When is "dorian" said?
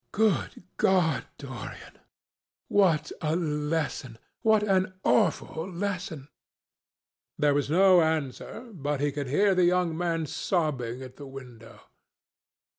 1.37-1.99